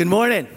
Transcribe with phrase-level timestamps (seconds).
[0.00, 0.48] Good morning.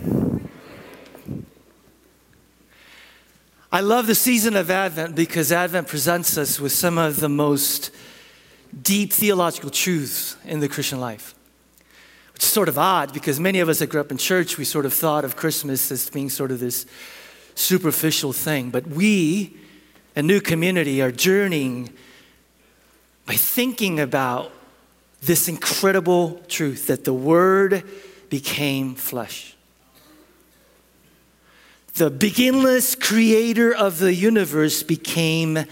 [3.74, 7.92] I love the season of Advent because Advent presents us with some of the most
[8.82, 11.36] deep theological truths in the Christian life.
[12.32, 14.64] Which is sort of odd because many of us that grew up in church, we
[14.64, 16.86] sort of thought of Christmas as being sort of this
[17.54, 18.70] superficial thing.
[18.70, 19.58] But we,
[20.16, 21.90] a new community, are journeying
[23.26, 24.54] by thinking about
[25.22, 27.84] this incredible truth that the Word
[28.34, 29.56] became flesh.
[31.94, 35.66] The beginless creator of the universe became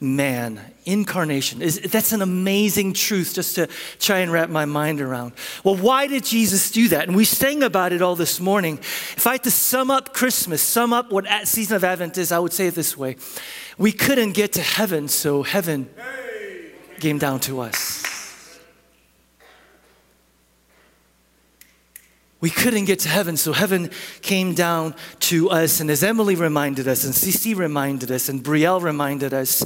[0.00, 0.60] man.
[0.84, 1.62] Incarnation.
[1.62, 3.68] Is, that's an amazing truth just to
[4.00, 5.32] try and wrap my mind around.
[5.62, 7.06] Well, why did Jesus do that?
[7.06, 8.78] And we sang about it all this morning.
[8.78, 12.40] If I had to sum up Christmas, sum up what season of Advent is, I
[12.40, 13.14] would say it this way
[13.78, 15.88] We couldn't get to heaven, so heaven
[16.98, 18.17] came down to us.
[22.40, 23.90] We couldn't get to heaven, so heaven
[24.22, 25.80] came down to us.
[25.80, 29.64] And as Emily reminded us, and CC reminded us, and Brielle reminded us,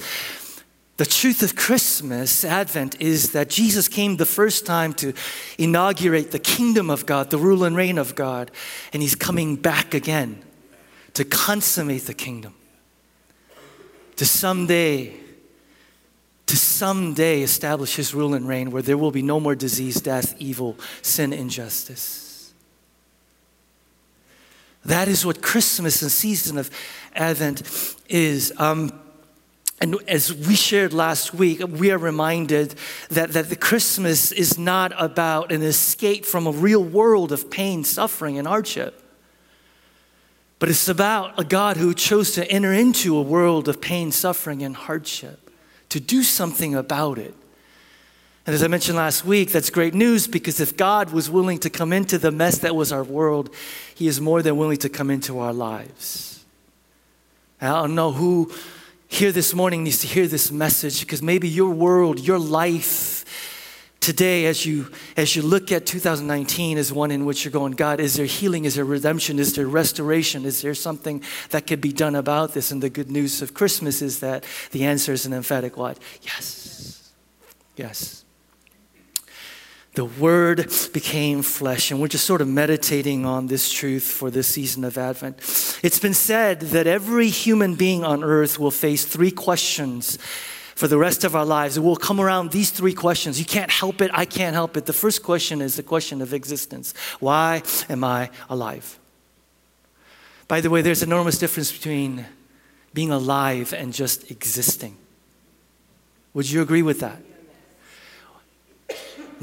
[0.99, 5.13] the truth of Christmas, Advent, is that Jesus came the first time to
[5.59, 8.51] inaugurate the kingdom of God, the rule and reign of God,
[8.93, 10.43] and he's coming back again
[11.15, 12.55] to consummate the kingdom.
[14.17, 15.15] To someday,
[16.47, 20.35] to someday establish his rule and reign where there will be no more disease, death,
[20.39, 22.22] evil, sin, injustice.
[24.85, 26.71] That is what Christmas and season of
[27.15, 28.53] Advent is.
[28.59, 28.99] Um,
[29.81, 32.75] and as we shared last week, we are reminded
[33.11, 37.83] that, that the Christmas is not about an escape from a real world of pain,
[37.83, 39.03] suffering, and hardship.
[40.61, 44.63] But it's about a God who chose to enter into a world of pain, suffering,
[44.63, 45.51] and hardship,
[45.89, 47.35] to do something about it.
[48.45, 51.71] And as I mentioned last week, that's great news because if God was willing to
[51.71, 53.55] come into the mess that was our world,
[53.95, 56.45] He is more than willing to come into our lives.
[57.61, 58.53] I don't know who
[59.07, 63.25] here this morning needs to hear this message because maybe your world, your life,
[64.01, 68.01] today as you as you look at 2019 is one in which you're going god
[68.01, 68.65] is there healing?
[68.65, 69.39] Is there redemption?
[69.39, 70.45] Is there restoration?
[70.45, 72.73] Is there something that could be done about this?
[72.73, 75.99] And the good news of christmas is that the answer is an emphatic what?
[76.23, 77.13] Yes.
[77.77, 78.22] Yes
[79.95, 84.49] the Word became flesh, and we're just sort of meditating on this truth for this
[84.49, 85.37] season of Advent.
[85.83, 90.19] It's been said that every human being on earth will face three questions
[90.75, 91.77] for the rest of our lives.
[91.77, 93.39] It will come around these three questions.
[93.39, 94.87] You can't help it, I can't help it.
[94.87, 98.99] The first question is the question of existence Why am I alive?
[100.49, 102.25] By the way, there's an enormous difference between
[102.95, 104.97] being alive and just existing.
[106.33, 107.21] Would you agree with that?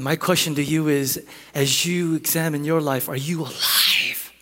[0.00, 1.22] My question to you is
[1.54, 4.32] as you examine your life, are you alive?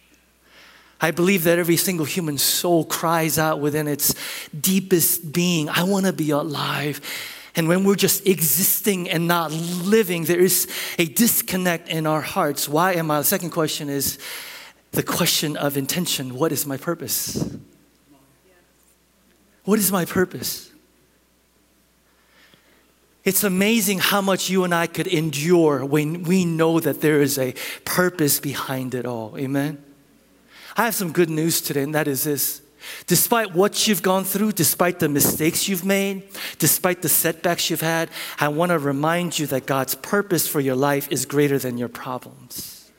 [1.00, 4.14] I believe that every single human soul cries out within its
[4.58, 7.00] deepest being, I want to be alive.
[7.56, 10.68] And when we're just existing and not living, there is
[10.98, 12.68] a disconnect in our hearts.
[12.68, 13.18] Why am I?
[13.18, 14.18] The second question is
[14.92, 16.34] the question of intention.
[16.34, 17.52] What is my purpose?
[19.64, 20.70] What is my purpose?
[23.28, 27.38] It's amazing how much you and I could endure when we know that there is
[27.38, 27.52] a
[27.84, 29.36] purpose behind it all.
[29.36, 29.84] Amen?
[30.78, 32.62] I have some good news today, and that is this.
[33.06, 36.22] Despite what you've gone through, despite the mistakes you've made,
[36.58, 38.08] despite the setbacks you've had,
[38.40, 41.90] I want to remind you that God's purpose for your life is greater than your
[41.90, 42.90] problems.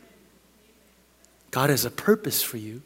[1.49, 2.83] God has a purpose for you.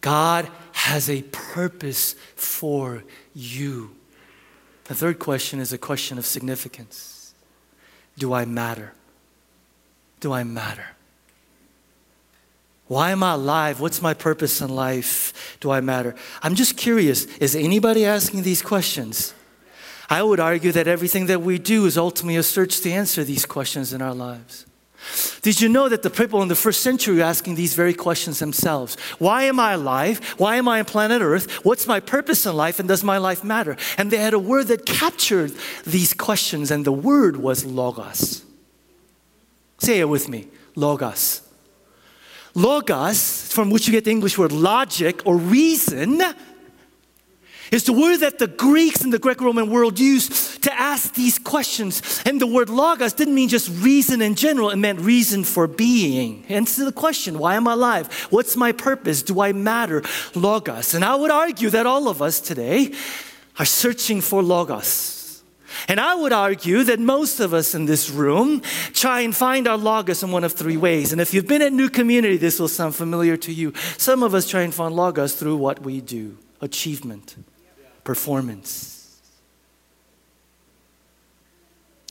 [0.00, 3.94] God has a purpose for you.
[4.84, 7.34] The third question is a question of significance
[8.18, 8.92] Do I matter?
[10.20, 10.86] Do I matter?
[12.86, 13.80] Why am I alive?
[13.80, 15.56] What's my purpose in life?
[15.60, 16.14] Do I matter?
[16.42, 19.34] I'm just curious is anybody asking these questions?
[20.10, 23.46] I would argue that everything that we do is ultimately a search to answer these
[23.46, 24.66] questions in our lives.
[25.42, 28.38] Did you know that the people in the first century were asking these very questions
[28.38, 28.96] themselves?
[29.18, 30.18] Why am I alive?
[30.38, 31.50] Why am I on planet Earth?
[31.64, 32.78] What's my purpose in life?
[32.78, 33.76] And does my life matter?
[33.98, 35.52] And they had a word that captured
[35.84, 38.44] these questions, and the word was logos.
[39.78, 41.42] Say it with me logos.
[42.54, 46.22] Logos, from which you get the English word logic or reason,
[47.70, 51.38] is the word that the Greeks and the Greco Roman world used to ask these
[51.38, 52.22] questions.
[52.24, 56.44] And the word logos didn't mean just reason in general, it meant reason for being.
[56.44, 58.12] Hence the question why am I alive?
[58.30, 59.22] What's my purpose?
[59.22, 60.02] Do I matter?
[60.34, 60.94] Logos.
[60.94, 62.92] And I would argue that all of us today
[63.58, 65.42] are searching for logos.
[65.88, 68.60] And I would argue that most of us in this room
[68.92, 71.12] try and find our logos in one of three ways.
[71.12, 73.72] And if you've been at New Community, this will sound familiar to you.
[73.98, 77.36] Some of us try and find logos through what we do achievement,
[78.04, 78.94] performance.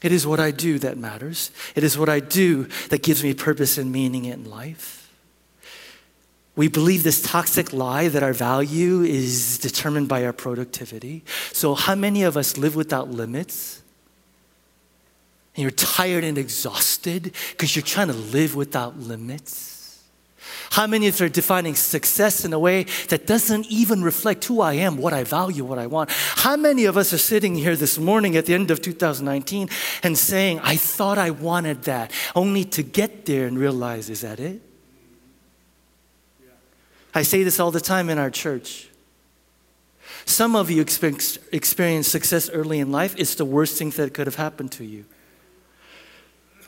[0.04, 1.52] It is what I do that matters.
[1.76, 5.10] It is what I do that gives me purpose and meaning in life.
[6.56, 11.24] We believe this toxic lie that our value is determined by our productivity.
[11.52, 13.82] So, how many of us live without limits?
[15.56, 19.83] And you're tired and exhausted because you're trying to live without limits?
[20.72, 24.62] How many of us are defining success in a way that doesn't even reflect who
[24.62, 26.10] I am, what I value, what I want?
[26.12, 29.70] How many of us are sitting here this morning at the end of 2019
[30.02, 34.40] and saying, I thought I wanted that, only to get there and realize, is that
[34.40, 34.62] it?
[37.14, 38.90] I say this all the time in our church.
[40.26, 43.14] Some of you experience success early in life.
[43.18, 45.06] It's the worst thing that could have happened to you.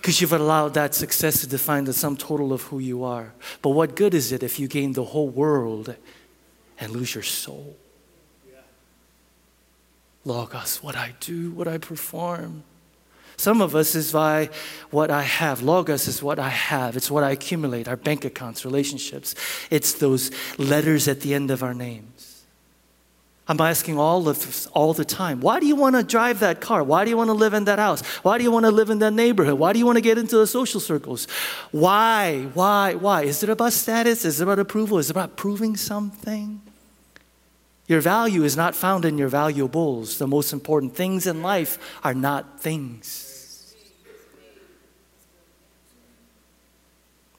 [0.06, 3.34] Because you've allowed that success to define the sum total of who you are.
[3.64, 5.96] But what good is it if you gain the whole world
[6.80, 7.76] and lose your soul?
[10.24, 12.62] Logos, what I do, what I perform.
[13.36, 14.52] Some of us is by
[14.92, 15.64] what I have.
[15.64, 16.96] Logos is what I have.
[16.96, 19.34] It's what I accumulate, our bank accounts, relationships.
[19.72, 20.30] It's those
[20.60, 22.15] letters at the end of our names.
[23.48, 26.62] I'm asking all of us all the time, why do you want to drive that
[26.62, 26.84] car?
[26.84, 28.02] Why do you want to live in that house?
[28.24, 29.60] Why do you want to live in that neighborhood?
[29.60, 31.28] Why do you want to get into the social circles?
[31.72, 32.50] Why?
[32.56, 32.96] Why?
[32.96, 33.24] Why?
[33.24, 34.26] Is it about status?
[34.26, 34.98] Is it about approval?
[34.98, 36.60] Is it about proving something?
[37.88, 40.18] Your value is not found in your valuables.
[40.18, 43.76] The most important things in life are not things.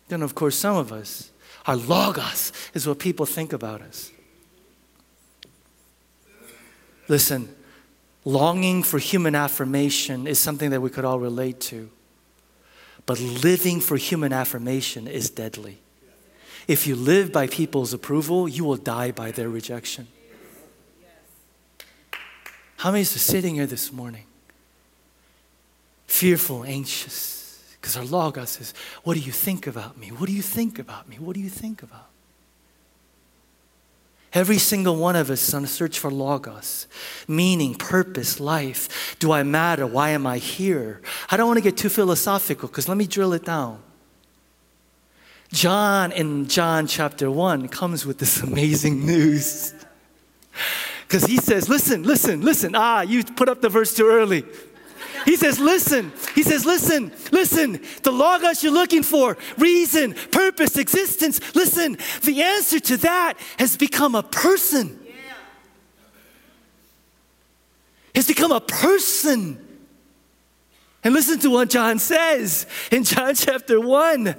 [0.06, 1.32] Then, of course, some of us,
[1.66, 4.12] our logos is what people think about us.
[7.08, 7.54] Listen,
[8.24, 11.90] longing for human affirmation is something that we could all relate to.
[13.06, 15.78] But living for human affirmation is deadly.
[16.66, 20.08] If you live by people's approval, you will die by their rejection.
[22.78, 24.24] How many are sitting here this morning?
[26.08, 28.74] Fearful, anxious, because our Logos says,
[29.04, 30.08] What do you think about me?
[30.08, 31.16] What do you think about me?
[31.16, 32.08] What do you think about?
[34.36, 36.88] Every single one of us is on a search for Logos,
[37.26, 39.16] meaning, purpose, life.
[39.18, 39.86] Do I matter?
[39.86, 41.00] Why am I here?
[41.30, 43.82] I don't want to get too philosophical because let me drill it down.
[45.54, 49.72] John in John chapter 1 comes with this amazing news.
[51.08, 52.74] Because he says, Listen, listen, listen.
[52.74, 54.44] Ah, you put up the verse too early.
[55.26, 56.12] He says, listen.
[56.36, 57.82] He says, listen, listen.
[58.04, 61.40] The logos you're looking for, reason, purpose, existence.
[61.54, 64.98] Listen, the answer to that has become a person.
[68.14, 69.62] Has become a person.
[71.02, 74.34] And listen to what John says in John chapter 1.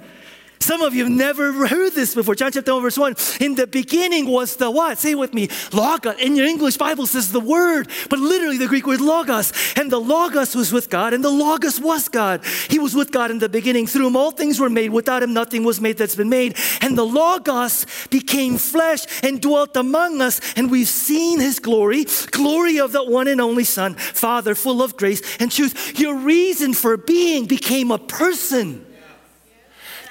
[0.60, 2.34] Some of you have never heard this before.
[2.34, 3.14] John chapter 1, verse 1.
[3.40, 4.98] In the beginning was the what?
[4.98, 5.48] Say with me.
[5.72, 6.16] Logos.
[6.18, 9.52] In your English Bible says the word, but literally the Greek word logos.
[9.76, 12.44] And the logos was with God, and the logos was God.
[12.68, 13.86] He was with God in the beginning.
[13.86, 14.90] Through him all things were made.
[14.90, 16.56] Without him nothing was made that's been made.
[16.80, 22.78] And the logos became flesh and dwelt among us, and we've seen his glory, glory
[22.78, 25.98] of the one and only Son, Father, full of grace and truth.
[25.98, 28.84] Your reason for being became a person.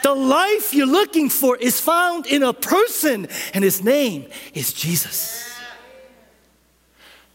[0.04, 5.44] The life you're looking for is found in a person, and his name is Jesus.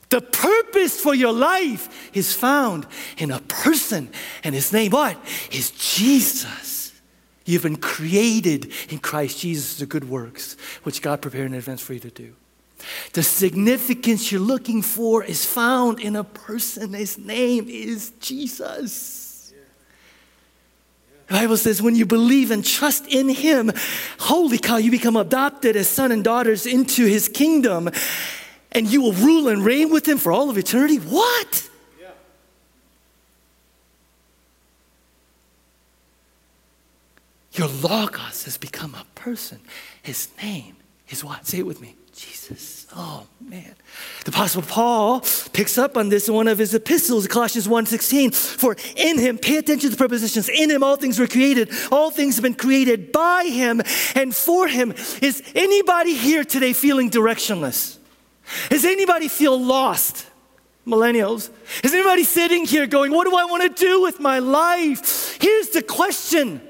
[0.09, 4.11] The purpose for your life is found in a person,
[4.45, 5.17] and his name, what?
[5.51, 6.93] Is Jesus.
[7.45, 11.95] You've been created in Christ Jesus to good works, which God prepared in advance for
[11.95, 12.35] you to do.
[13.13, 16.93] The significance you're looking for is found in a person.
[16.93, 19.22] His name is Jesus.
[21.33, 23.73] The Bible says when you believe and trust in Him,
[24.19, 27.89] holy cow, you become adopted as son and daughters into His kingdom,
[28.71, 30.97] and you will rule and reign with Him for all of eternity.
[30.97, 31.71] What?
[31.99, 32.09] Yeah.
[37.53, 39.59] Your Logos has become a person.
[40.03, 40.77] His name
[41.09, 41.47] is what?
[41.47, 42.87] Say it with me Jesus.
[42.95, 43.75] Oh man.
[44.25, 48.35] The apostle Paul picks up on this in one of his epistles, Colossians 1:16.
[48.35, 52.11] For in him, pay attention to the prepositions, in him all things were created, all
[52.11, 53.81] things have been created by him
[54.15, 54.93] and for him.
[55.23, 57.99] Is anybody here today feeling directionless?
[58.69, 60.27] Does anybody feel lost?
[60.87, 61.51] Millennials.
[61.85, 65.39] Is anybody sitting here going, What do I want to do with my life?
[65.41, 66.61] Here's the question.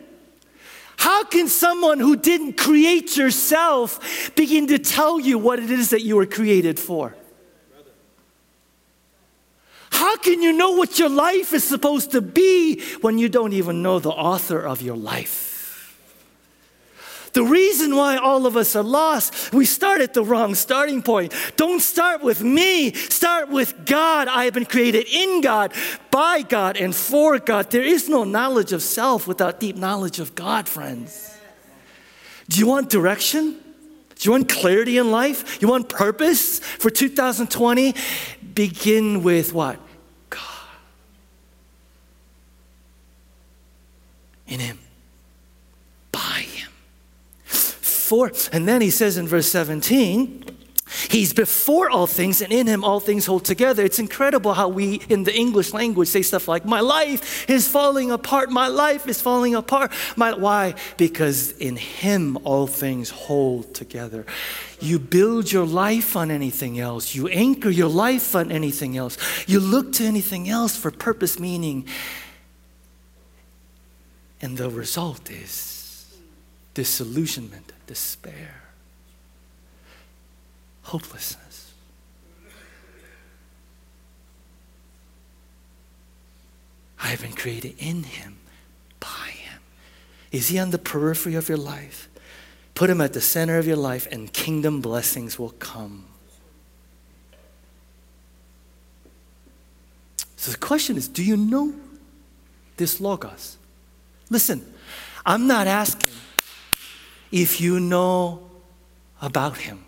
[1.03, 6.03] How can someone who didn't create yourself begin to tell you what it is that
[6.03, 7.17] you were created for?
[9.91, 13.83] How can you know what your life is supposed to be when you don't even
[13.83, 15.52] know the author of your life?
[17.33, 21.33] The reason why all of us are lost, we start at the wrong starting point.
[21.57, 24.29] Don't start with me, start with God.
[24.29, 25.73] I have been created in God,
[26.11, 27.71] by God, and for God.
[27.71, 31.39] There is no knowledge of self without deep knowledge of God, friends.
[32.49, 33.53] Do you want direction?
[34.17, 35.61] Do you want clarity in life?
[35.63, 37.95] You want purpose for 2020?
[38.55, 39.81] Begin with what?
[40.29, 40.41] God.
[44.47, 44.79] In Him.
[48.53, 50.45] And then he says in verse 17,
[51.09, 53.83] He's before all things, and in him all things hold together.
[53.83, 58.11] It's incredible how we in the English language say stuff like, My life is falling
[58.11, 59.91] apart, my life is falling apart.
[60.17, 60.75] My, why?
[60.99, 64.27] Because in him all things hold together.
[64.81, 69.17] You build your life on anything else, you anchor your life on anything else,
[69.49, 71.87] you look to anything else for purpose, meaning,
[74.43, 75.82] and the result is
[76.75, 78.63] disillusionment, despair
[80.83, 81.73] hopelessness.
[87.01, 88.37] I have been created in Him,
[89.01, 89.61] by Him.
[90.31, 92.09] Is He on the periphery of your life?
[92.75, 96.07] Put Him at the center of your life, and kingdom blessings will come.
[100.37, 101.75] So the question is do you know
[102.77, 103.59] this Logos?
[104.31, 104.65] Listen,
[105.25, 106.11] I'm not asking
[107.33, 108.49] if you know
[109.21, 109.85] about Him.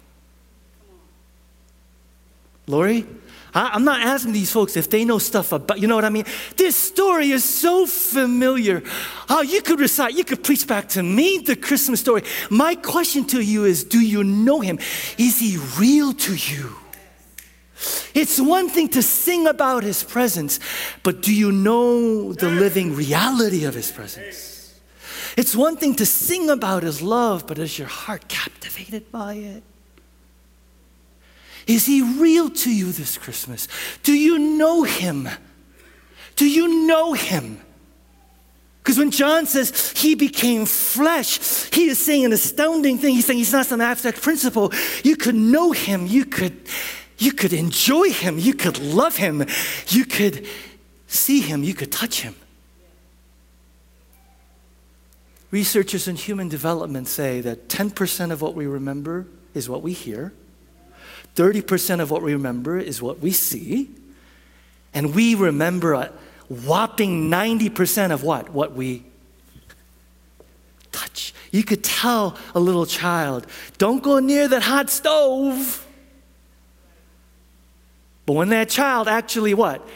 [2.67, 3.07] Lori,
[3.55, 6.25] I'm not asking these folks if they know stuff about, you know what I mean?
[6.57, 8.83] This story is so familiar.
[9.29, 12.25] Oh, you could recite, you could preach back to me the Christmas story.
[12.51, 14.81] My question to you is do you know him?
[15.19, 16.75] Is he real to you?
[18.15, 20.59] It's one thing to sing about his presence,
[21.03, 24.54] but do you know the living reality of his presence?
[25.37, 29.63] It's one thing to sing about his love, but is your heart captivated by it?
[31.67, 33.69] Is he real to you this Christmas?
[34.03, 35.29] Do you know him?
[36.37, 37.61] Do you know him?
[38.83, 43.15] Because when John says he became flesh, he is saying an astounding thing.
[43.15, 44.73] He's saying he's not some abstract principle.
[45.03, 46.61] You could know him, you could,
[47.17, 49.47] you could enjoy him, you could love him,
[49.89, 50.47] you could
[51.07, 52.35] see him, you could touch him.
[55.55, 60.33] Researchers in human development say that 10% of what we remember is what we hear.
[61.37, 63.89] 30% of what we remember is what we see.
[64.93, 66.11] And we remember a
[66.49, 68.51] whopping 90% of what?
[68.51, 69.05] What we
[70.91, 71.33] touch.
[71.53, 73.47] You could tell a little child,
[73.79, 75.87] don't go near that hot stove.
[78.27, 79.87] But when that child actually what?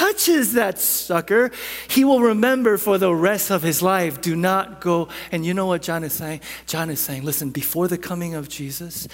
[0.00, 1.50] Touches that sucker,
[1.86, 4.22] he will remember for the rest of his life.
[4.22, 5.08] Do not go.
[5.30, 6.40] And you know what John is saying?
[6.66, 9.06] John is saying, listen, before the coming of Jesus,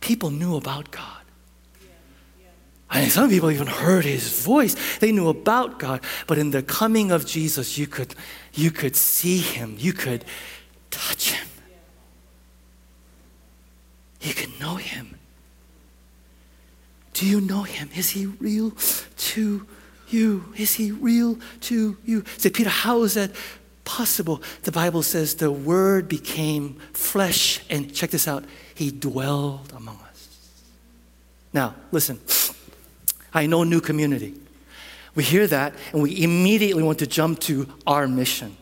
[0.00, 1.20] people knew about God.
[2.88, 4.96] I mean, some people even heard his voice.
[4.96, 6.00] They knew about God.
[6.26, 8.14] But in the coming of Jesus, you could,
[8.54, 10.24] you could see him, you could
[10.90, 11.48] touch him,
[14.22, 15.18] you could know him.
[17.12, 17.90] Do you know him?
[17.94, 18.72] Is he real
[19.18, 19.66] to
[20.14, 20.52] you?
[20.56, 22.24] Is he real to you?
[22.38, 23.32] Say, Peter, how is that
[23.84, 24.42] possible?
[24.62, 28.44] The Bible says the word became flesh, and check this out,
[28.74, 30.28] he dwelled among us.
[31.52, 32.20] Now, listen,
[33.32, 34.34] I know new community.
[35.14, 38.56] We hear that and we immediately want to jump to our mission.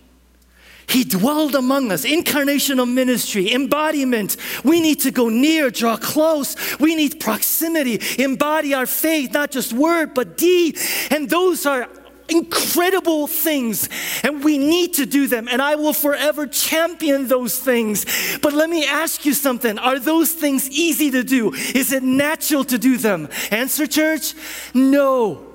[0.93, 4.37] He dwelled among us, incarnational ministry, embodiment.
[4.63, 6.55] We need to go near, draw close.
[6.79, 10.79] We need proximity, embody our faith, not just word, but deed.
[11.11, 11.89] And those are
[12.29, 13.89] incredible things,
[14.23, 15.49] and we need to do them.
[15.51, 18.39] And I will forever champion those things.
[18.43, 21.55] But let me ask you something Are those things easy to do?
[21.55, 23.29] Is it natural to do them?
[23.51, 24.35] Answer, church?
[24.75, 25.52] No.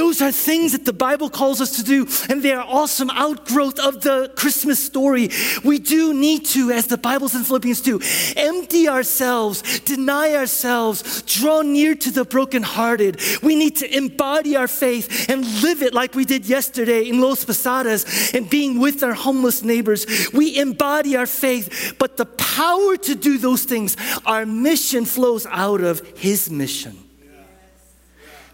[0.00, 3.78] Those are things that the Bible calls us to do, and they are awesome outgrowth
[3.78, 5.28] of the Christmas story.
[5.62, 8.00] We do need to, as the Bible says in Philippians 2,
[8.38, 13.20] empty ourselves, deny ourselves, draw near to the brokenhearted.
[13.42, 17.44] We need to embody our faith and live it like we did yesterday in Los
[17.44, 20.06] Posadas and being with our homeless neighbors.
[20.32, 25.82] We embody our faith, but the power to do those things, our mission flows out
[25.82, 26.96] of His mission.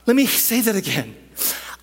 [0.06, 1.14] Let me say that again.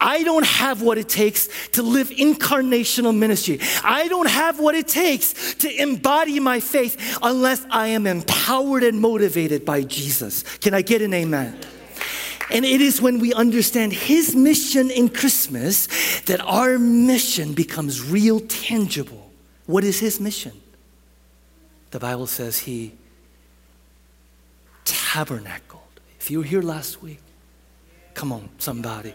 [0.03, 3.59] I don't have what it takes to live incarnational ministry.
[3.83, 8.99] I don't have what it takes to embody my faith unless I am empowered and
[8.99, 10.43] motivated by Jesus.
[10.57, 11.57] Can I get an amen?
[12.51, 15.87] And it is when we understand His mission in Christmas
[16.25, 19.31] that our mission becomes real, tangible.
[19.67, 20.51] What is His mission?
[21.91, 22.93] The Bible says He
[24.83, 25.81] tabernacled.
[26.19, 27.21] If you were here last week,
[28.13, 29.13] come on, somebody.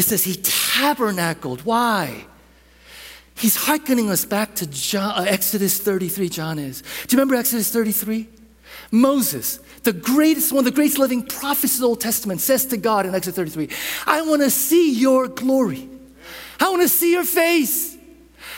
[0.00, 1.60] It says He tabernacled.
[1.66, 2.24] Why?
[3.34, 6.80] He's hearkening us back to John, uh, Exodus 33, John is.
[6.80, 8.26] Do you remember Exodus 33?
[8.90, 13.04] Moses, the greatest, one the greatest living prophets of the Old Testament, says to God
[13.04, 13.68] in Exodus 33,
[14.06, 15.86] I want to see your glory.
[16.58, 17.89] I want to see your face.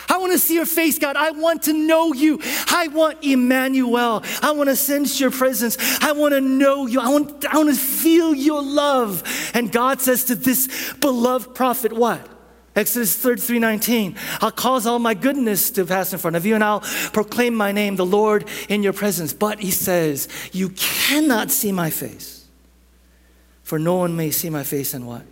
[0.09, 1.15] I want to see your face, God.
[1.15, 2.39] I want to know you.
[2.67, 4.23] I want Emmanuel.
[4.41, 5.77] I want to sense your presence.
[6.01, 6.99] I want to know you.
[6.99, 9.23] I want, I want to feel your love.
[9.53, 12.29] And God says to this beloved prophet, What?
[12.75, 14.15] Exodus 33 19.
[14.41, 16.81] I'll cause all my goodness to pass in front of you, and I'll
[17.11, 19.33] proclaim my name, the Lord, in your presence.
[19.33, 22.45] But he says, You cannot see my face,
[23.61, 25.23] for no one may see my face and what?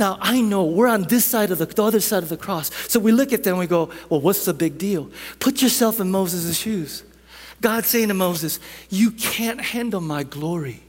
[0.00, 2.70] Now, I know we're on this side of the, the other side of the cross.
[2.90, 5.10] So we look at them and we go, Well, what's the big deal?
[5.40, 7.04] Put yourself in Moses' shoes.
[7.60, 10.82] God saying to Moses, You can't handle my glory.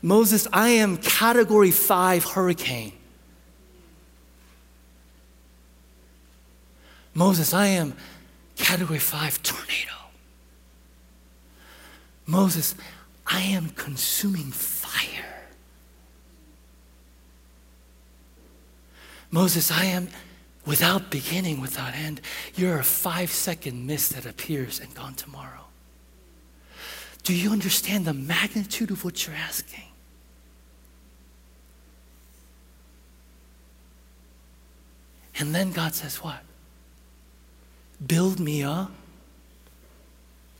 [0.00, 2.92] Moses, I am category five hurricane.
[7.14, 7.94] Moses, I am
[8.54, 9.92] category five tornado.
[12.26, 12.76] Moses,
[13.26, 15.35] I am consuming fire.
[19.30, 20.08] Moses, I am
[20.64, 22.20] without beginning, without end.
[22.54, 25.66] You're a five second mist that appears and gone tomorrow.
[27.22, 29.82] Do you understand the magnitude of what you're asking?
[35.38, 36.40] And then God says, What?
[38.04, 38.88] Build me a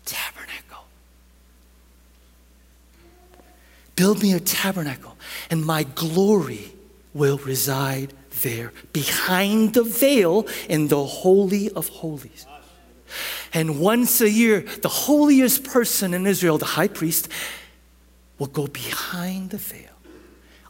[0.05, 0.85] tabernacle.
[3.95, 5.17] Build me a tabernacle,
[5.51, 6.73] and my glory
[7.15, 12.47] will reside there behind the veil in the Holy of Holies.
[13.53, 17.29] And once a year, the holiest person in Israel, the high priest,
[18.39, 19.97] will go behind the veil,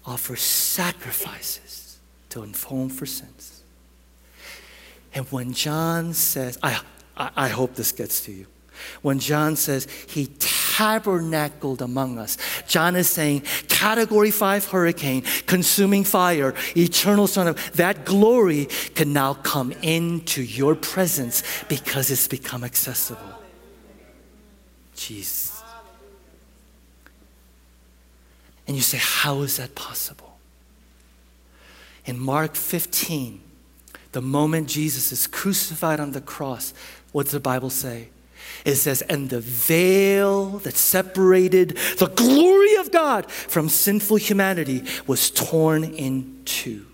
[0.04, 1.98] offer sacrifices
[2.30, 3.62] to atone for sins.
[5.14, 6.80] And when John says, I,
[7.16, 8.46] I, I hope this gets to you.
[9.00, 10.26] When John says he
[10.76, 12.36] tabernacled among us,
[12.68, 19.32] John is saying category five hurricane, consuming fire, eternal son of that glory can now
[19.34, 23.22] come into your presence because it's become accessible.
[24.94, 25.62] Jesus.
[28.66, 30.36] And you say, how is that possible?
[32.04, 33.40] In Mark 15,
[34.12, 36.74] the moment Jesus is crucified on the cross,
[37.12, 38.10] what does the Bible say?
[38.64, 45.30] It says, and the veil that separated the glory of God from sinful humanity was
[45.30, 46.86] torn in two.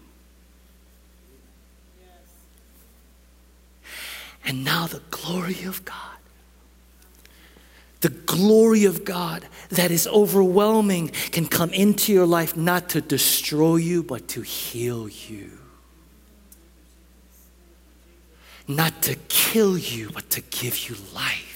[4.45, 5.97] And now the glory of God,
[8.01, 13.77] the glory of God that is overwhelming can come into your life not to destroy
[13.77, 15.62] you, but to heal you.
[18.68, 21.53] Not to kill you, but to give you life.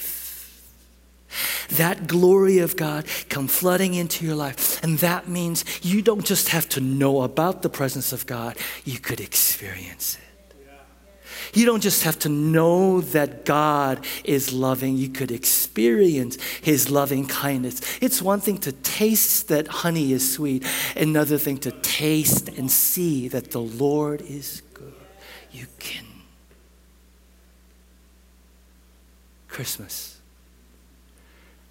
[1.69, 4.81] That glory of God come flooding into your life.
[4.83, 8.99] And that means you don't just have to know about the presence of God, you
[8.99, 10.23] could experience it.
[11.53, 17.25] You don't just have to know that God is loving, you could experience His loving
[17.25, 17.81] kindness.
[18.01, 20.65] It's one thing to taste that honey is sweet,
[20.95, 24.93] another thing to taste and see that the Lord is good.
[25.51, 26.06] You can
[29.57, 30.19] Christmas.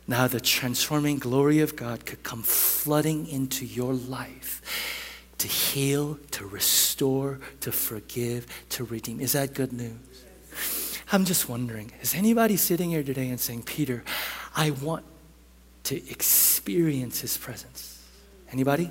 [0.08, 4.60] Now, the transforming glory of God could come flooding into your life
[5.38, 9.20] to heal, to restore, to forgive, to redeem.
[9.20, 9.94] Is that good news?
[11.12, 14.02] I'm just wondering is anybody sitting here today and saying, Peter,
[14.56, 15.04] I want
[15.84, 18.02] to experience his presence?
[18.50, 18.90] Anybody?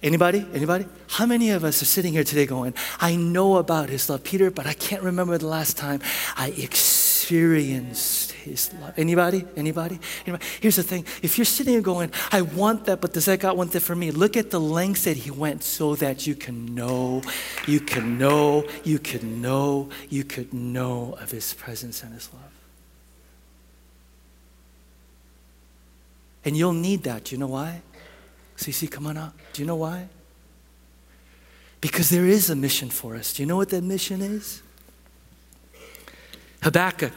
[0.00, 0.46] Anybody?
[0.54, 0.86] Anybody?
[1.08, 4.52] How many of us are sitting here today going, I know about his love, Peter,
[4.52, 6.00] but I can't remember the last time
[6.36, 8.92] I experienced experienced his love.
[8.98, 9.46] Anybody?
[9.56, 9.98] Anybody?
[10.26, 10.44] Anybody?
[10.60, 11.06] Here's the thing.
[11.22, 13.96] If you're sitting here going, I want that, but does that God want that for
[13.96, 14.10] me?
[14.10, 17.22] Look at the lengths that he went so that you can know,
[17.66, 22.42] you can know, you can know, you could know of his presence and his love.
[26.44, 27.24] And you'll need that.
[27.24, 27.80] Do you know why?
[28.58, 29.34] CC, come on up.
[29.54, 30.08] Do you know why?
[31.80, 33.32] Because there is a mission for us.
[33.32, 34.60] Do you know what that mission is?
[36.64, 37.12] Habakkuk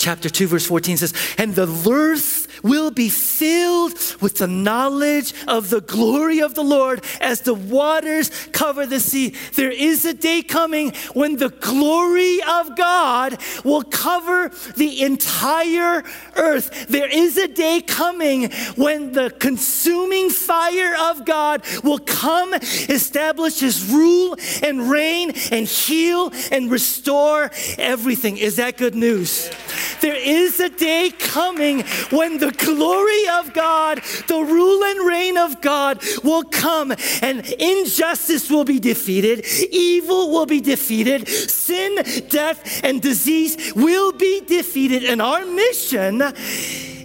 [0.00, 5.70] chapter 2 verse 14 says and the earth will be filled with the knowledge of
[5.70, 9.34] the glory of the Lord as the waters cover the sea.
[9.54, 16.02] There is a day coming when the glory of God will cover the entire
[16.36, 16.88] earth.
[16.88, 23.90] There is a day coming when the consuming fire of God will come, establish his
[23.90, 28.36] rule and reign and heal and restore everything.
[28.36, 29.50] Is that good news?
[30.00, 35.60] There is a day coming when the glory of God, the rule and reign of
[35.60, 41.96] God will come and injustice will be defeated, evil will be defeated, sin,
[42.28, 45.04] death, and disease will be defeated.
[45.04, 46.22] And our mission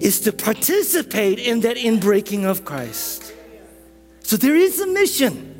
[0.02, 3.34] is to participate in that inbreaking of Christ.
[4.24, 5.55] So there is a mission.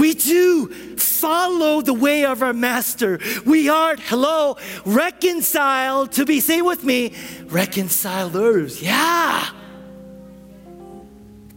[0.00, 3.20] We do follow the way of our master.
[3.44, 8.82] We are, hello, reconciled to be, say with me, reconcilers.
[8.82, 9.50] Yeah.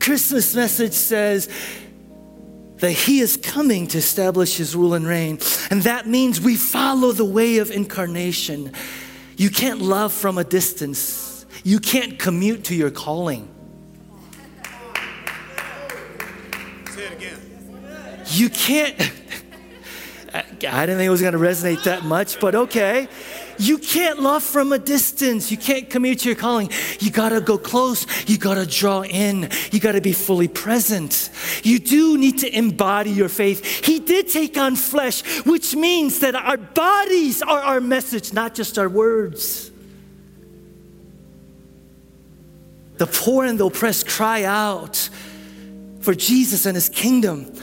[0.01, 1.47] Christmas message says
[2.79, 5.39] that he is coming to establish his rule and reign.
[5.69, 8.73] And that means we follow the way of incarnation.
[9.37, 13.47] You can't love from a distance, you can't commute to your calling.
[18.27, 18.95] You can't.
[20.33, 20.41] I
[20.85, 23.07] didn't think it was going to resonate that much, but okay.
[23.59, 25.51] You can't love from a distance.
[25.51, 26.71] You can't commute to your calling.
[26.99, 28.07] You got to go close.
[28.27, 29.49] You got to draw in.
[29.71, 31.29] You got to be fully present.
[31.63, 33.85] You do need to embody your faith.
[33.85, 38.79] He did take on flesh, which means that our bodies are our message, not just
[38.79, 39.69] our words.
[42.97, 45.09] The poor and the oppressed cry out
[46.01, 47.53] for Jesus and his kingdom.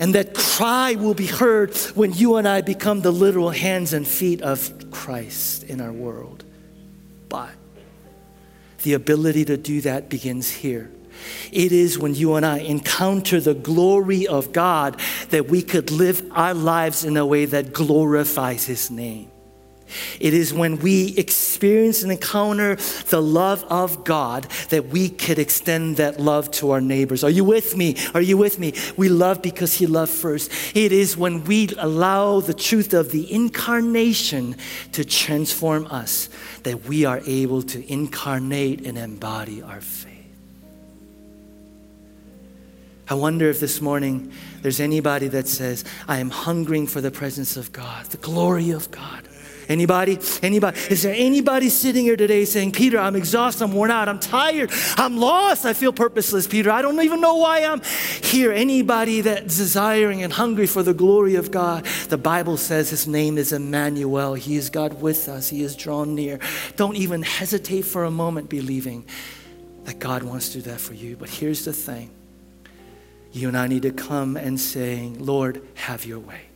[0.00, 4.08] And that cry will be heard when you and I become the literal hands and
[4.08, 6.42] feet of Christ in our world.
[7.28, 7.50] But
[8.82, 10.90] the ability to do that begins here.
[11.52, 16.26] It is when you and I encounter the glory of God that we could live
[16.32, 19.30] our lives in a way that glorifies His name.
[20.18, 22.76] It is when we experience and encounter
[23.08, 27.24] the love of God that we could extend that love to our neighbors.
[27.24, 27.96] Are you with me?
[28.14, 28.74] Are you with me?
[28.96, 30.50] We love because He loved first.
[30.76, 34.56] It is when we allow the truth of the incarnation
[34.92, 36.28] to transform us
[36.62, 40.10] that we are able to incarnate and embody our faith.
[43.10, 47.56] I wonder if this morning there's anybody that says, I am hungering for the presence
[47.56, 49.26] of God, the glory of God.
[49.70, 50.18] Anybody?
[50.42, 50.80] Anybody?
[50.90, 54.72] Is there anybody sitting here today saying, Peter, I'm exhausted, I'm worn out, I'm tired,
[54.96, 56.72] I'm lost, I feel purposeless, Peter.
[56.72, 57.80] I don't even know why I'm
[58.20, 58.50] here.
[58.50, 63.38] Anybody that's desiring and hungry for the glory of God, the Bible says his name
[63.38, 64.34] is Emmanuel.
[64.34, 66.40] He is God with us, he is drawn near.
[66.74, 69.04] Don't even hesitate for a moment believing
[69.84, 71.16] that God wants to do that for you.
[71.16, 72.10] But here's the thing
[73.30, 76.49] you and I need to come and saying, Lord, have your way.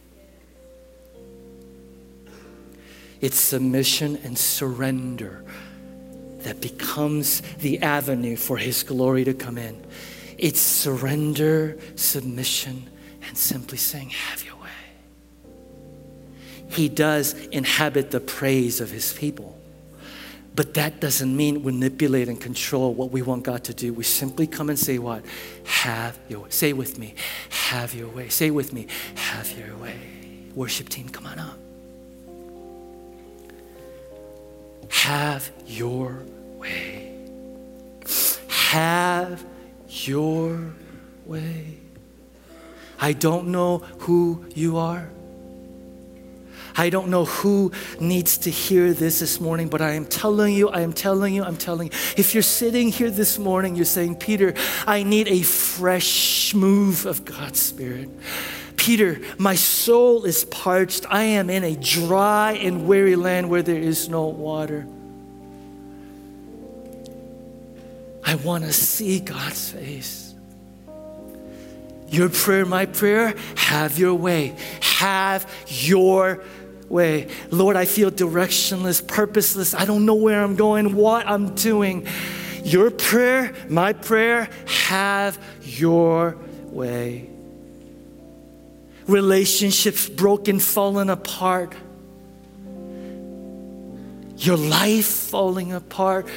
[3.25, 5.43] It's submission and surrender
[6.41, 9.83] that becomes the avenue for His glory to come in.
[10.37, 12.91] It's surrender, submission,
[13.27, 14.69] and simply saying, Have your way.
[16.69, 19.59] He does inhabit the praise of His people.
[20.55, 23.95] But that doesn't mean manipulate and control what we want God to do.
[23.95, 25.25] We simply come and say, What?
[25.65, 26.51] Have your way.
[26.51, 27.15] Say with me,
[27.49, 28.29] Have your way.
[28.29, 29.99] Say with me, Have your way.
[30.55, 31.64] Worship team, come on up.
[35.05, 36.23] Have your
[36.57, 37.15] way.
[38.49, 39.45] Have
[39.87, 40.73] your
[41.27, 41.77] way.
[42.99, 45.11] I don't know who you are.
[46.75, 50.71] I don't know who needs to hear this this morning, but I am telling you,
[50.71, 51.99] I am telling you, I'm telling you.
[52.17, 54.55] If you're sitting here this morning, you're saying, Peter,
[54.87, 58.09] I need a fresh move of God's Spirit.
[58.85, 61.07] Peter, my soul is parched.
[61.09, 64.87] I am in a dry and weary land where there is no water.
[68.23, 70.35] I want to see God's face.
[72.09, 74.55] Your prayer, my prayer, have your way.
[74.83, 76.45] Have your
[76.91, 77.29] way.
[77.51, 79.73] Lord, I feel directionless, purposeless.
[79.73, 82.07] I don't know where I'm going, what I'm doing.
[82.63, 87.31] Your prayer, my prayer, have your way
[89.07, 91.75] relationships broken, fallen apart,
[94.37, 96.29] your life falling apart.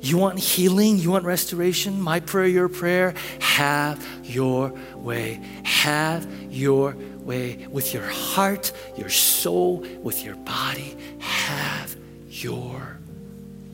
[0.00, 0.98] You want healing?
[0.98, 2.00] You want restoration?
[2.00, 3.14] My prayer, your prayer.
[3.40, 5.40] Have your way.
[5.64, 10.96] Have your way with your heart, your soul, with your body.
[11.18, 11.96] Have
[12.28, 12.98] your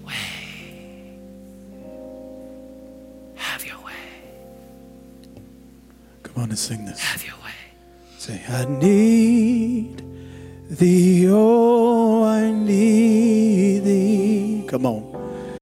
[0.07, 1.19] way.
[3.35, 3.93] Have your way.
[6.23, 7.01] Come on and sing this.
[7.01, 7.42] Have your way.
[8.23, 10.01] Say, I need
[10.71, 14.65] thee, oh, I need thee.
[14.69, 15.12] Come on.